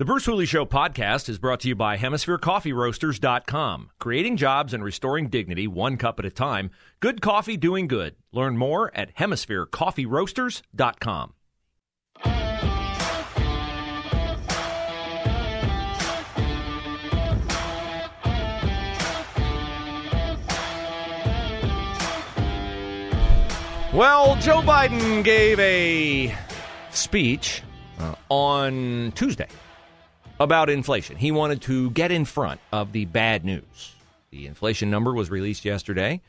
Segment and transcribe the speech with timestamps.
[0.00, 3.90] The Bruce Hooley Show podcast is brought to you by HemisphereCoffeeRoasters.com.
[3.98, 6.70] Creating jobs and restoring dignity one cup at a time.
[7.00, 8.16] Good coffee doing good.
[8.32, 11.34] Learn more at HemisphereCoffeeRoasters.com.
[23.92, 26.34] Well, Joe Biden gave a
[26.90, 27.62] speech
[27.98, 29.48] uh, on Tuesday
[30.40, 31.16] about inflation.
[31.16, 33.94] He wanted to get in front of the bad news.
[34.30, 36.22] The inflation number was released yesterday.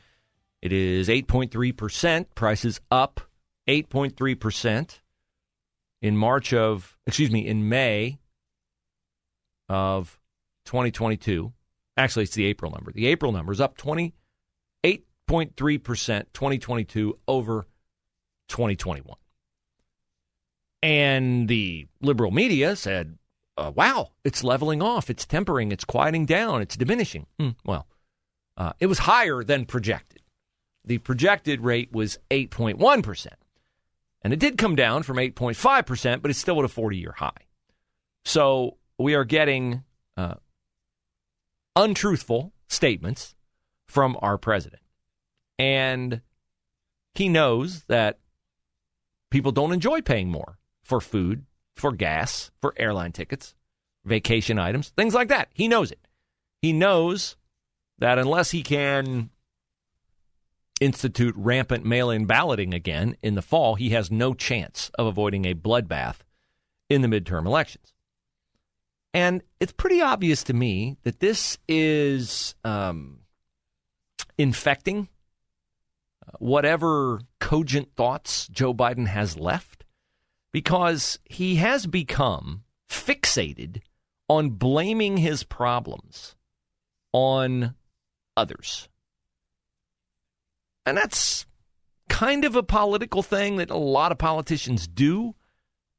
[0.60, 3.22] It is 8.3%, prices up
[3.68, 4.98] 8.3%
[6.02, 8.18] in March of, excuse me, in May
[9.68, 10.18] of
[10.66, 11.52] 2022.
[11.96, 12.92] Actually, it's the April number.
[12.92, 17.66] The April number is up 28.3% 2022 over
[18.48, 19.16] 2021.
[20.82, 23.16] And the liberal media said,
[23.56, 27.26] uh, wow, it's leveling off, it's tempering, it's quieting down, it's diminishing.
[27.40, 27.86] Mm, well,
[28.56, 30.20] uh, it was higher than projected.
[30.84, 33.26] The projected rate was 8.1%.
[34.22, 37.46] And it did come down from 8.5%, but it's still at a 40 year high.
[38.24, 39.82] So we are getting
[40.16, 40.34] uh,
[41.76, 43.34] untruthful statements
[43.86, 44.82] from our president.
[45.58, 46.22] And
[47.14, 48.18] he knows that
[49.30, 51.44] people don't enjoy paying more for food,
[51.76, 53.54] for gas, for airline tickets,
[54.04, 55.48] vacation items, things like that.
[55.54, 56.06] He knows it.
[56.60, 57.36] He knows
[57.98, 59.30] that unless he can
[60.80, 65.44] institute rampant mail in balloting again in the fall, he has no chance of avoiding
[65.44, 66.18] a bloodbath
[66.90, 67.94] in the midterm elections.
[69.14, 73.20] And it's pretty obvious to me that this is um,
[74.38, 75.08] infecting
[76.26, 79.81] uh, whatever cogent thoughts Joe Biden has left
[80.52, 83.80] because he has become fixated
[84.28, 86.36] on blaming his problems
[87.12, 87.74] on
[88.36, 88.88] others.
[90.84, 91.46] And that's
[92.08, 95.34] kind of a political thing that a lot of politicians do.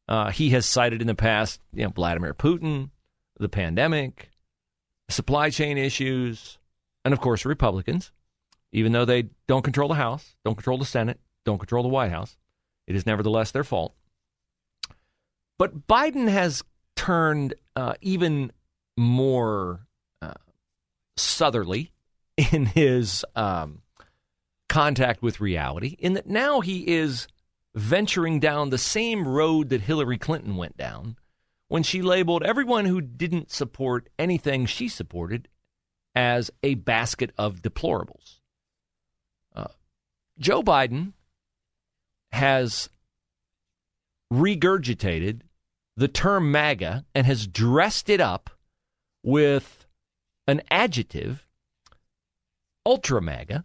[0.07, 2.89] Uh, he has cited in the past, you know, Vladimir Putin,
[3.39, 4.29] the pandemic,
[5.09, 6.57] supply chain issues,
[7.05, 8.11] and of course, Republicans,
[8.71, 12.11] even though they don't control the House, don't control the Senate, don't control the White
[12.11, 12.37] House.
[12.87, 13.95] It is nevertheless their fault.
[15.57, 16.63] But Biden has
[16.95, 18.51] turned uh, even
[18.97, 19.85] more
[20.21, 20.33] uh,
[21.17, 21.91] southerly
[22.51, 23.81] in his um,
[24.69, 27.27] contact with reality, in that now he is
[27.75, 31.17] venturing down the same road that Hillary Clinton went down
[31.67, 35.47] when she labeled everyone who didn't support anything she supported
[36.15, 38.39] as a basket of deplorables.
[39.55, 39.67] Uh,
[40.37, 41.13] Joe Biden
[42.31, 42.89] has
[44.31, 45.41] regurgitated
[45.95, 48.49] the term MAGA and has dressed it up
[49.23, 49.85] with
[50.47, 51.47] an adjective,
[52.85, 53.63] ultra MAGA,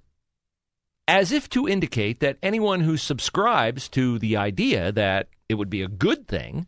[1.07, 5.83] as if to indicate that anyone who subscribes to the idea that it would be
[5.83, 6.67] a good thing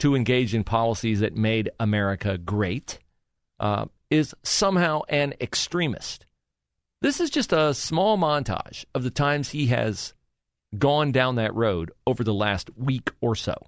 [0.00, 2.98] to engage in policies that made America great
[3.60, 6.26] uh, is somehow an extremist.
[7.00, 10.12] This is just a small montage of the times he has
[10.78, 13.66] gone down that road over the last week or so.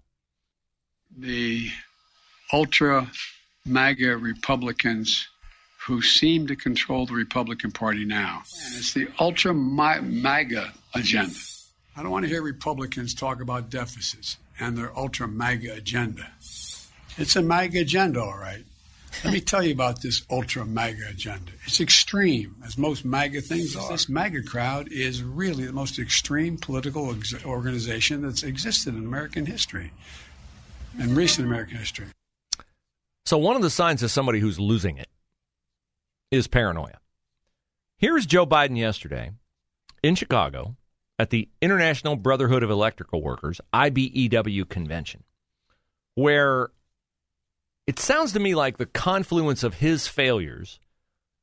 [1.17, 1.69] The
[2.53, 3.11] ultra
[3.67, 5.29] MAGA Republicans
[5.87, 8.43] who seem to control the Republican Party now.
[8.67, 11.35] And it's the ultra MAGA agenda.
[11.97, 16.31] I don't want to hear Republicans talk about deficits and their ultra MAGA agenda.
[17.19, 18.65] It's a MAGA agenda, all right.
[19.23, 21.53] Let me tell you about this ultra MAGA agenda.
[21.67, 23.91] It's extreme, as most MAGA things are.
[23.91, 29.47] This MAGA crowd is really the most extreme political ex- organization that's existed in American
[29.47, 29.93] history,
[30.99, 32.07] in recent American history.
[33.27, 35.09] So, one of the signs of somebody who's losing it
[36.31, 36.99] is paranoia.
[37.97, 39.31] Here's Joe Biden yesterday
[40.03, 40.77] in Chicago
[41.19, 45.23] at the International Brotherhood of Electrical Workers, IBEW convention,
[46.15, 46.71] where
[47.87, 50.81] it sounds to me like the confluence of his failures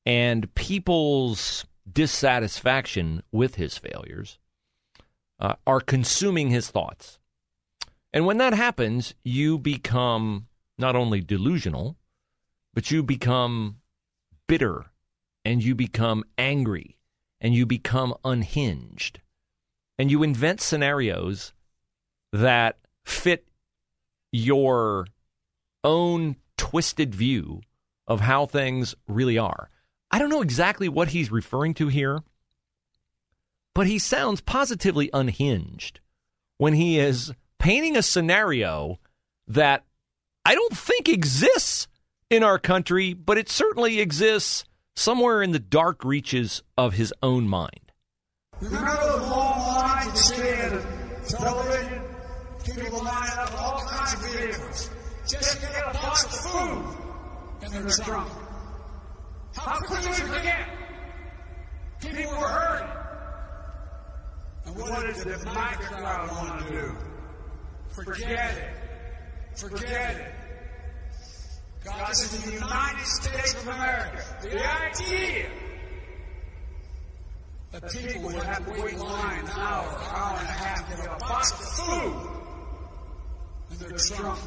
[0.05, 4.39] and people's dissatisfaction with his failures
[5.39, 7.19] uh, are consuming his thoughts.
[8.13, 10.47] And when that happens, you become
[10.77, 11.97] not only delusional,
[12.73, 13.77] but you become
[14.47, 14.85] bitter
[15.45, 16.97] and you become angry
[17.39, 19.21] and you become unhinged.
[19.97, 21.53] And you invent scenarios
[22.31, 23.47] that fit
[24.31, 25.05] your
[25.83, 27.61] own twisted view
[28.07, 29.69] of how things really are.
[30.09, 32.21] I don't know exactly what he's referring to here,
[33.73, 35.99] but he sounds positively unhinged
[36.57, 38.99] when he is painting a scenario
[39.47, 39.85] that
[40.45, 41.87] I don't think exists
[42.29, 47.47] in our country, but it certainly exists somewhere in the dark reaches of his own
[47.47, 47.91] mind.
[48.59, 50.31] Remember the long lines
[51.27, 52.01] television?
[52.75, 54.89] People up all kinds of vehicles
[55.31, 56.97] just get a box of food,
[57.61, 58.31] and they're drunk.
[59.55, 60.67] How quickly we forget?
[62.01, 62.89] People were hurting.
[64.65, 66.95] And what does the MAGA crowd want to do?
[67.89, 69.57] Forget it.
[69.57, 70.33] Forget it.
[71.83, 75.49] God in the United States of America, the idea
[77.71, 81.05] that people would have to wait in line an hour, hour and a half get
[81.05, 82.29] a box of food,
[83.71, 84.39] and they're drunk.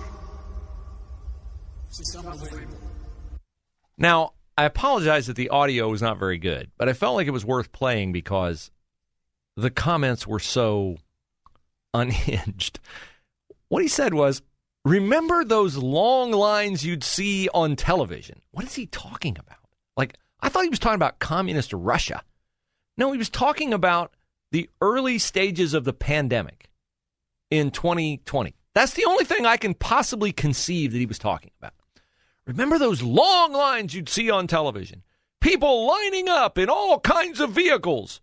[3.97, 7.33] Now, I apologize that the audio was not very good, but I felt like it
[7.33, 8.71] was worth playing because
[9.57, 10.97] the comments were so
[11.93, 12.81] unhinged.
[13.69, 14.43] What he said was,
[14.85, 18.43] Remember those long lines you'd see on television?
[18.51, 19.59] What is he talking about?
[19.97, 22.23] Like, I thought he was talking about communist Russia.
[22.99, 24.13] No, he was talking about
[24.53, 26.69] the early stages of the pandemic
[27.51, 28.55] in 2020.
[28.75, 31.73] That's the only thing I can possibly conceive that he was talking about.
[32.47, 35.03] Remember those long lines you'd see on television?
[35.41, 38.21] People lining up in all kinds of vehicles.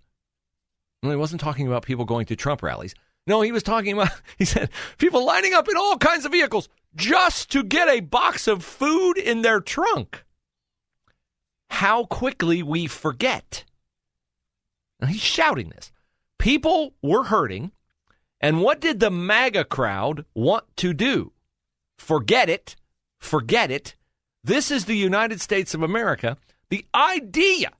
[1.01, 2.93] Well, he wasn't talking about people going to Trump rallies.
[3.27, 6.69] No, he was talking about, he said, people lining up in all kinds of vehicles
[6.95, 10.23] just to get a box of food in their trunk.
[11.69, 13.63] How quickly we forget.
[14.99, 15.91] Now, he's shouting this.
[16.37, 17.71] People were hurting.
[18.39, 21.31] And what did the MAGA crowd want to do?
[21.97, 22.75] Forget it.
[23.19, 23.95] Forget it.
[24.43, 26.37] This is the United States of America.
[26.69, 27.71] The idea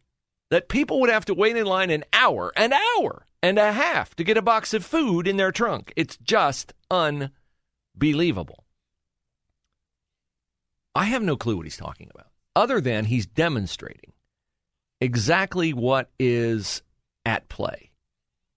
[0.50, 4.16] that people would have to wait in line an hour, an hour and a half
[4.16, 5.94] to get a box of food in their trunk.
[5.96, 8.66] It's just unbelievable.
[10.94, 14.12] I have no clue what he's talking about, other than he's demonstrating
[15.00, 16.84] exactly what is
[17.25, 17.92] at play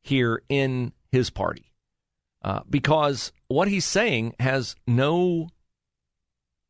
[0.02, 1.70] here in his party.
[2.42, 5.48] Uh, because what he's saying has no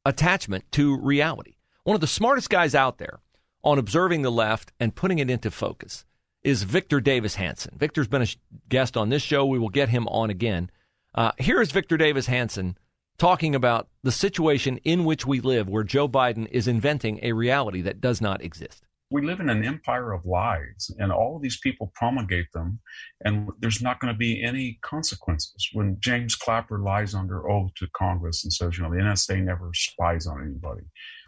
[0.04, 1.56] attachment to reality.
[1.84, 3.20] One of the smartest guys out there
[3.62, 6.04] on observing the left and putting it into focus
[6.42, 7.74] is Victor Davis Hanson.
[7.78, 8.28] Victor's been a
[8.68, 9.46] guest on this show.
[9.46, 10.70] We will get him on again.
[11.14, 12.76] Uh, here is Victor Davis Hanson
[13.16, 17.80] talking about the situation in which we live, where Joe Biden is inventing a reality
[17.82, 18.84] that does not exist.
[19.10, 22.80] We live in an empire of lies, and all of these people promulgate them,
[23.24, 25.68] and there's not going to be any consequences.
[25.72, 29.70] When James Clapper lies under oath to Congress and says, you know, the NSA never
[29.74, 30.82] spies on anybody.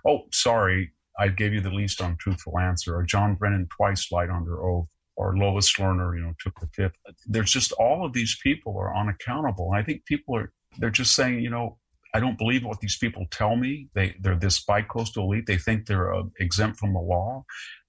[0.06, 2.96] Oh, sorry, I gave you the least untruthful answer.
[2.96, 6.96] Or John Brennan twice lied under oath or Lois Lerner, you know, took the fifth.
[7.26, 9.70] There's just all of these people are unaccountable.
[9.72, 11.78] And I think people are, they're just saying, you know,
[12.16, 13.72] I don't believe what these people tell me.
[13.94, 15.46] They, they're this bi-coastal elite.
[15.46, 17.44] They think they're uh, exempt from the law.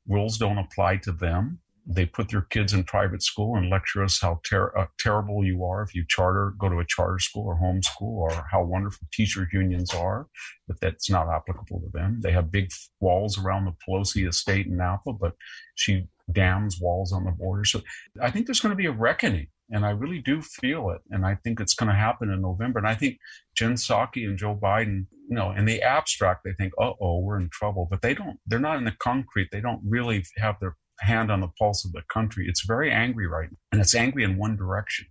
[0.06, 1.60] Rules don't apply to them.
[1.90, 5.64] They put their kids in private school and lecture us how ter- uh, terrible you
[5.64, 9.48] are if you charter, go to a charter school or homeschool, or how wonderful teacher
[9.54, 10.28] unions are,
[10.68, 12.20] but that's not applicable to them.
[12.22, 12.68] They have big
[13.00, 15.36] walls around the Pelosi estate in Napa, but
[15.76, 17.64] she damns, walls on the border.
[17.64, 17.80] So
[18.22, 19.48] I think there's going to be a reckoning.
[19.70, 21.02] And I really do feel it.
[21.10, 22.80] And I think it's going to happen in November.
[22.80, 23.18] And I think
[23.56, 27.40] Jen Psaki and Joe Biden, you know, in the abstract, they think, uh oh, we're
[27.40, 27.88] in trouble.
[27.90, 29.50] But they don't, they're not in the concrete.
[29.52, 32.46] They don't really have their hand on the pulse of the country.
[32.48, 33.58] It's very angry right now.
[33.72, 35.08] And it's angry in one direction.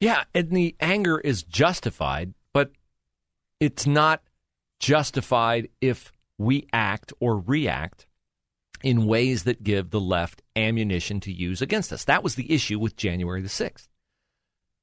[0.00, 0.24] Yeah.
[0.34, 2.72] And the anger is justified, but
[3.60, 4.22] it's not
[4.80, 8.06] justified if we act or react
[8.82, 12.04] in ways that give the left ammunition to use against us.
[12.04, 13.88] That was the issue with January the 6th.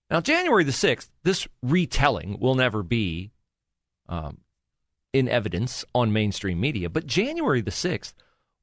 [0.09, 3.31] Now, January the 6th, this retelling will never be
[4.09, 4.39] um,
[5.13, 8.13] in evidence on mainstream media, but January the 6th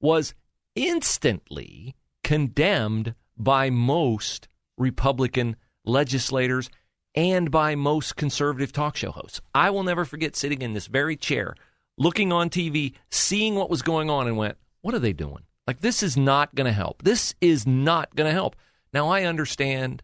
[0.01, 0.35] was
[0.75, 6.69] instantly condemned by most Republican legislators
[7.15, 9.41] and by most conservative talk show hosts.
[9.55, 11.55] I will never forget sitting in this very chair,
[11.97, 15.43] looking on TV, seeing what was going on, and went, what are they doing?
[15.69, 17.03] Like, this is not going to help.
[17.03, 18.57] This is not going to help.
[18.95, 20.03] Now, I understand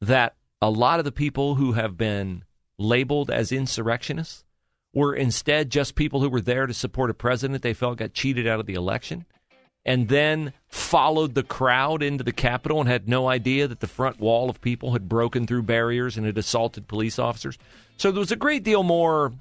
[0.00, 2.42] that a lot of the people who have been
[2.76, 4.44] labeled as insurrectionists
[4.92, 8.48] were instead just people who were there to support a president they felt got cheated
[8.48, 9.26] out of the election
[9.86, 14.18] and then followed the crowd into the Capitol and had no idea that the front
[14.18, 17.58] wall of people had broken through barriers and had assaulted police officers.
[17.96, 19.32] So there was a great deal more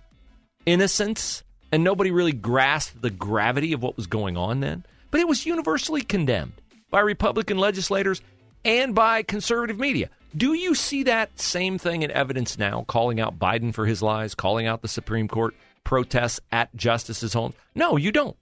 [0.68, 4.86] innocence, and nobody really grasped the gravity of what was going on then.
[5.12, 6.54] But it was universally condemned
[6.90, 8.22] by Republican legislators
[8.66, 10.10] and by conservative media.
[10.36, 14.36] Do you see that same thing in evidence now, calling out Biden for his lies,
[14.36, 17.56] calling out the Supreme Court protests at justices' homes?
[17.74, 18.36] No, you don't.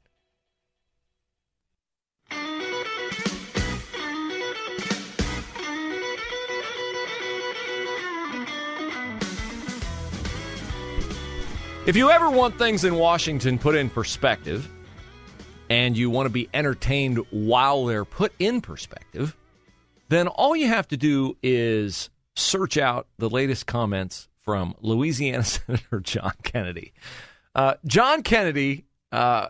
[11.86, 14.68] If you ever want things in Washington put in perspective,
[15.70, 19.36] and you want to be entertained while they're put in perspective,
[20.10, 26.00] then all you have to do is search out the latest comments from Louisiana Senator
[26.00, 26.94] John Kennedy.
[27.54, 29.48] Uh, John Kennedy, uh,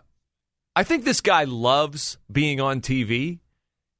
[0.74, 3.40] I think this guy loves being on TV.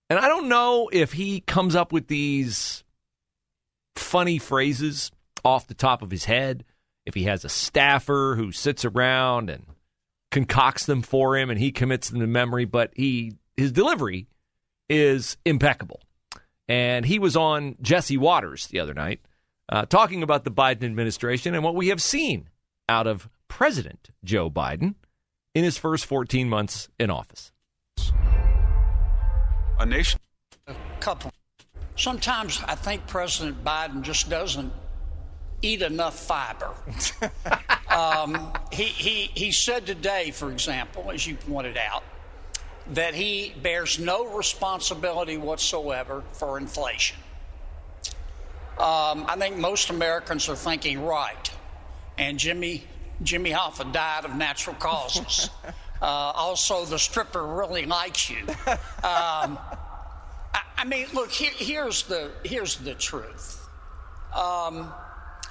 [0.08, 2.85] And I don't know if he comes up with these
[3.96, 5.11] funny phrases
[5.44, 6.64] off the top of his head
[7.04, 9.64] if he has a staffer who sits around and
[10.37, 14.26] concocts them for him and he commits them to memory, but he his delivery
[14.90, 16.02] is impeccable.
[16.69, 19.21] And he was on Jesse Watters the other night
[19.71, 22.50] uh, talking about the Biden administration and what we have seen
[22.87, 24.97] out of President Joe Biden
[25.55, 27.50] in his first 14 months in office.
[29.78, 30.21] A nation.
[30.66, 31.33] A couple.
[31.97, 34.71] Sometimes I think President Biden just doesn't
[35.62, 36.75] eat enough fiber.
[37.97, 42.05] um, he, he, he said today, for example, as you pointed out,
[42.88, 47.17] that he bears no responsibility whatsoever for inflation.
[48.79, 51.50] Um, I think most Americans are thinking, right.
[52.19, 52.85] And Jimmy,
[53.23, 55.49] Jimmy Hoffa died of natural causes.
[56.03, 58.45] uh, also, the stripper really likes you.
[58.69, 59.59] Um,
[60.53, 63.67] I, I, mean, look, here, here's, the, here's the truth.
[64.35, 64.93] Um,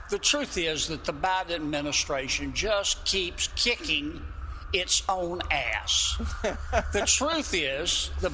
[0.10, 4.22] the truth is that the Biden administration just keeps kicking
[4.72, 6.18] its own ass.
[6.94, 8.30] the truth is, the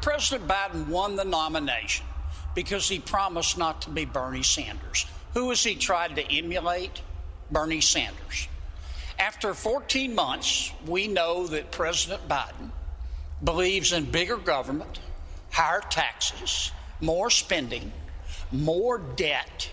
[0.00, 2.06] President Biden won the nomination
[2.54, 5.06] because he promised not to be Bernie Sanders.
[5.34, 7.02] Who has he tried to emulate?
[7.50, 8.48] Bernie Sanders.
[9.18, 12.70] After 14 months, we know that President Biden
[13.44, 15.00] believes in bigger government,
[15.50, 17.92] higher taxes, more spending,
[18.50, 19.70] more debt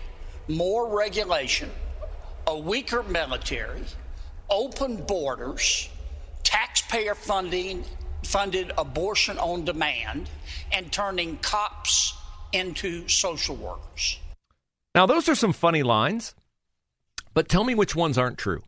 [0.48, 1.70] more regulation,
[2.46, 3.82] a weaker military,
[4.48, 5.88] open borders,
[6.42, 7.84] taxpayer funding,
[8.24, 10.28] funded abortion on demand,
[10.72, 12.14] and turning cops
[12.52, 14.18] into social workers.
[14.94, 16.34] Now, those are some funny lines,
[17.32, 18.62] but tell me which ones aren't true.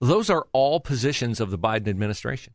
[0.00, 2.52] Those are all positions of the Biden administration.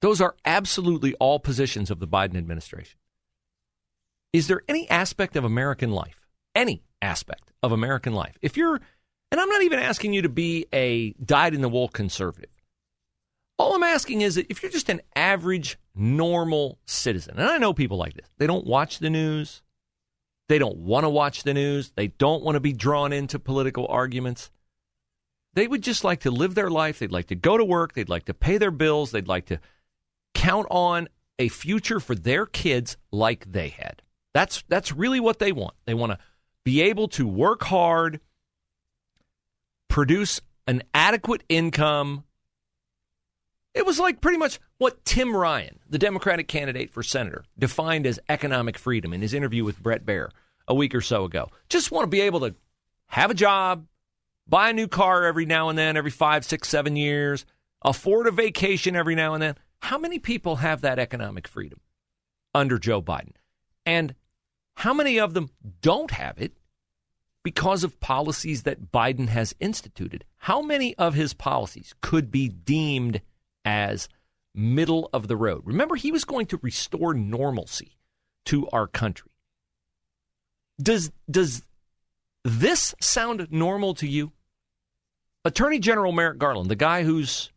[0.00, 2.98] Those are absolutely all positions of the Biden administration.
[4.32, 6.23] Is there any aspect of American life,
[6.54, 8.36] any aspect of American life.
[8.42, 8.80] If you're,
[9.30, 12.50] and I'm not even asking you to be a dyed in the wool conservative.
[13.58, 17.72] All I'm asking is that if you're just an average, normal citizen, and I know
[17.72, 19.62] people like this, they don't watch the news,
[20.48, 23.86] they don't want to watch the news, they don't want to be drawn into political
[23.86, 24.50] arguments.
[25.54, 26.98] They would just like to live their life.
[26.98, 27.92] They'd like to go to work.
[27.92, 29.12] They'd like to pay their bills.
[29.12, 29.60] They'd like to
[30.34, 31.08] count on
[31.38, 34.02] a future for their kids like they had.
[34.32, 35.74] That's that's really what they want.
[35.86, 36.18] They want to
[36.64, 38.20] be able to work hard,
[39.88, 42.24] produce an adequate income.
[43.74, 48.20] It was like pretty much what Tim Ryan, the Democratic candidate for senator, defined as
[48.28, 50.30] economic freedom in his interview with Bret Baier
[50.66, 51.50] a week or so ago.
[51.68, 52.54] Just want to be able to
[53.08, 53.86] have a job,
[54.48, 57.44] buy a new car every now and then, every five, six, seven years,
[57.82, 59.56] afford a vacation every now and then.
[59.80, 61.80] How many people have that economic freedom
[62.54, 63.34] under Joe Biden?
[63.84, 64.14] And
[64.76, 65.50] how many of them
[65.80, 66.52] don't have it
[67.42, 70.24] because of policies that Biden has instituted?
[70.36, 73.20] How many of his policies could be deemed
[73.64, 74.08] as
[74.54, 75.62] middle of the road?
[75.64, 77.96] Remember, he was going to restore normalcy
[78.46, 79.30] to our country.
[80.80, 81.62] Does does
[82.42, 84.32] this sound normal to you?
[85.44, 87.52] Attorney General Merrick Garland, the guy who's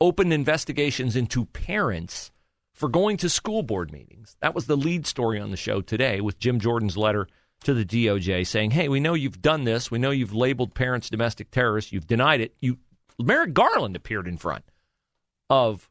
[0.00, 2.30] opened investigations into parents
[2.74, 4.36] for going to school board meetings.
[4.40, 7.28] That was the lead story on the show today with Jim Jordan's letter
[7.62, 9.90] to the DOJ saying, "Hey, we know you've done this.
[9.90, 11.92] We know you've labeled parents domestic terrorists.
[11.92, 12.54] You've denied it.
[12.60, 12.78] You
[13.18, 14.64] Merrick Garland appeared in front
[15.48, 15.88] of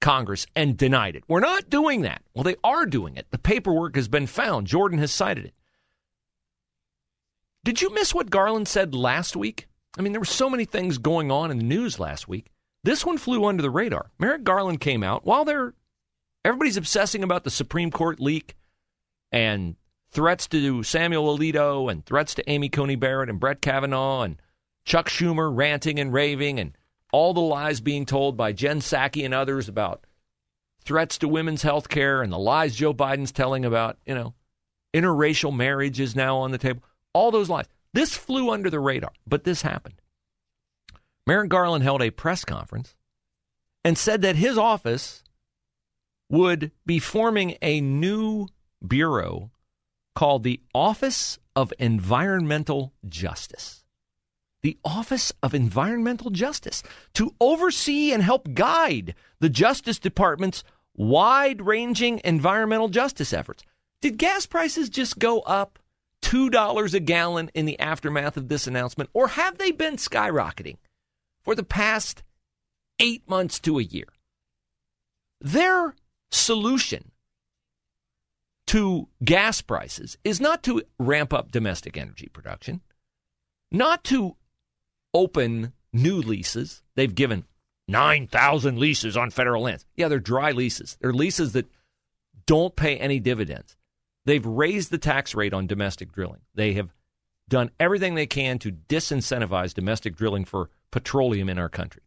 [0.00, 1.24] Congress and denied it.
[1.28, 2.22] We're not doing that.
[2.34, 3.26] Well, they are doing it.
[3.30, 4.66] The paperwork has been found.
[4.66, 5.54] Jordan has cited it.
[7.64, 9.68] Did you miss what Garland said last week?
[9.96, 12.50] I mean, there were so many things going on in the news last week.
[12.82, 14.10] This one flew under the radar.
[14.18, 15.72] Merrick Garland came out while they're
[16.44, 18.54] everybody's obsessing about the Supreme Court leak
[19.32, 19.76] and
[20.10, 24.36] threats to Samuel Alito and threats to Amy Coney Barrett and Brett Kavanaugh and
[24.84, 26.76] Chuck Schumer ranting and raving and
[27.12, 30.06] all the lies being told by Jen Psaki and others about
[30.84, 34.34] threats to women's health care and the lies Joe Biden's telling about, you know,
[34.94, 36.82] interracial marriage is now on the table.
[37.12, 37.66] All those lies.
[37.92, 40.00] This flew under the radar, but this happened.
[41.26, 42.94] Merrick Garland held a press conference
[43.84, 45.23] and said that his office
[46.34, 48.48] would be forming a new
[48.86, 49.52] bureau
[50.16, 53.84] called the Office of Environmental Justice.
[54.62, 56.82] The Office of Environmental Justice
[57.14, 60.64] to oversee and help guide the Justice Department's
[60.96, 63.62] wide ranging environmental justice efforts.
[64.00, 65.78] Did gas prices just go up
[66.22, 70.78] $2 a gallon in the aftermath of this announcement, or have they been skyrocketing
[71.44, 72.24] for the past
[72.98, 74.08] eight months to a year?
[75.40, 75.94] Their
[76.34, 77.10] solution
[78.66, 82.80] to gas prices is not to ramp up domestic energy production,
[83.70, 84.36] not to
[85.12, 86.82] open new leases.
[86.96, 87.44] They've given
[87.88, 89.86] 9,000 leases on federal lands.
[89.96, 90.96] Yeah, they're dry leases.
[91.00, 91.66] They're leases that
[92.46, 93.76] don't pay any dividends.
[94.24, 96.40] They've raised the tax rate on domestic drilling.
[96.54, 96.94] They have
[97.48, 102.02] done everything they can to disincentivize domestic drilling for petroleum in our country.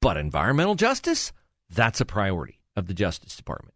[0.00, 1.32] But environmental justice,
[1.74, 3.74] that's a priority of the Justice Department.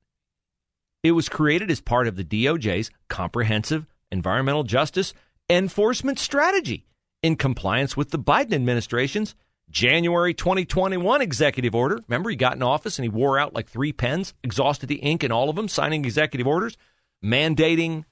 [1.02, 5.14] It was created as part of the DOJ's comprehensive environmental justice
[5.48, 6.86] enforcement strategy
[7.22, 9.34] in compliance with the Biden administration's
[9.70, 12.00] January 2021 executive order.
[12.08, 15.22] Remember, he got in office and he wore out like three pens, exhausted the ink
[15.22, 16.76] in all of them, signing executive orders,
[17.24, 18.04] mandating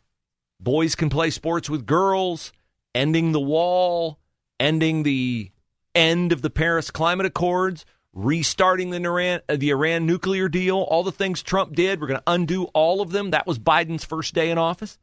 [0.60, 2.52] boys can play sports with girls,
[2.94, 4.18] ending the wall,
[4.60, 5.50] ending the
[5.94, 7.84] end of the Paris Climate Accords,
[8.16, 12.00] restarting the Iran, uh, the Iran nuclear deal, all the things Trump did.
[12.00, 13.30] We're going to undo all of them.
[13.30, 14.98] That was Biden's first day in office.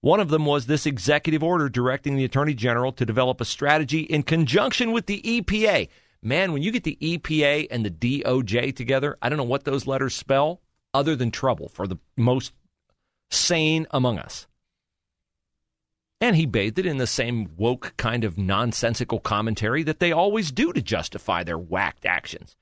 [0.00, 4.02] One of them was this executive order directing the Attorney General to develop a strategy
[4.02, 5.88] in conjunction with the EPA.
[6.22, 9.88] Man, when you get the EPA and the DOJ together, I don't know what those
[9.88, 10.60] letters spell
[10.94, 12.52] other than trouble for the most
[13.30, 14.46] sane among us.
[16.20, 20.50] And he bathed it in the same woke kind of nonsensical commentary that they always
[20.50, 22.56] do to justify their whacked actions.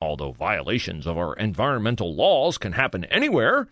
[0.00, 3.68] Although violations of our environmental laws can happen anywhere,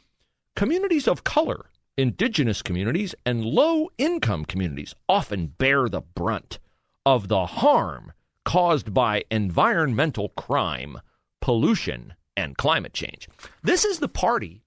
[0.54, 6.58] communities of color indigenous communities and low income communities often bear the brunt
[7.04, 8.12] of the harm
[8.44, 10.98] caused by environmental crime,
[11.40, 13.28] pollution, and climate change.
[13.62, 14.64] This is the party,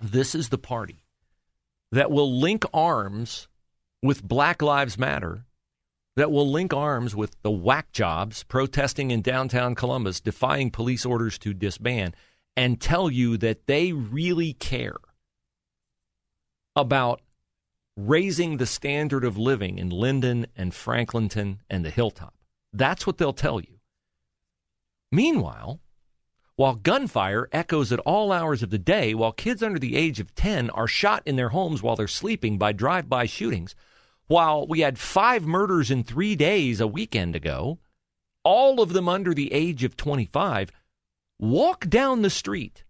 [0.00, 1.03] this is the party
[1.94, 3.46] that will link arms
[4.02, 5.44] with Black Lives Matter,
[6.16, 11.38] that will link arms with the whack jobs protesting in downtown Columbus, defying police orders
[11.38, 12.16] to disband,
[12.56, 14.96] and tell you that they really care
[16.74, 17.20] about
[17.96, 22.34] raising the standard of living in Linden and Franklinton and the Hilltop.
[22.72, 23.78] That's what they'll tell you.
[25.12, 25.78] Meanwhile,
[26.56, 30.34] while gunfire echoes at all hours of the day, while kids under the age of
[30.34, 33.74] 10 are shot in their homes while they're sleeping by drive by shootings,
[34.26, 37.78] while we had five murders in three days a weekend ago,
[38.44, 40.70] all of them under the age of 25,
[41.38, 42.84] walk down the street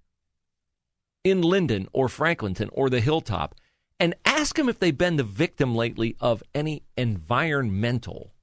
[1.22, 3.54] in Linden or Franklinton or the Hilltop
[3.98, 8.34] and ask them if they've been the victim lately of any environmental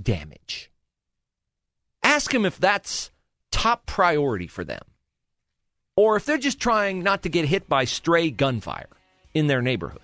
[0.00, 0.70] damage.
[2.02, 3.10] Ask them if that's
[3.56, 4.82] top priority for them.
[5.96, 8.90] Or if they're just trying not to get hit by stray gunfire
[9.32, 10.02] in their neighborhood.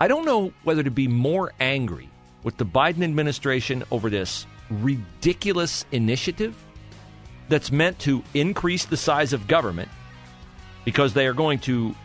[0.00, 2.08] I don't know whether to be more angry
[2.44, 6.54] with the Biden administration over this ridiculous initiative
[7.48, 9.88] that's meant to increase the size of government
[10.84, 11.96] because they are going to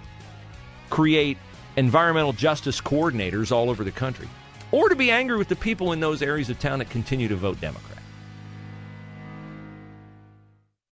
[0.90, 1.38] create
[1.78, 4.28] environmental justice coordinators all over the country,
[4.76, 7.36] or to be angry with the people in those areas of town that continue to
[7.38, 7.95] vote Democrat.